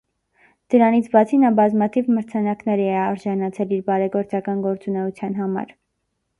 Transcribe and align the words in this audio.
Դրանից 0.73 1.09
բացի 1.15 1.39
նա 1.43 1.51
բազմաթիվ 1.59 2.09
մրցանակների 2.15 2.89
է 2.95 2.97
արժանացել 3.03 3.77
իր 3.79 3.87
բարեգործական 3.93 4.67
գործունեության 4.67 5.41
համար։ 5.45 5.81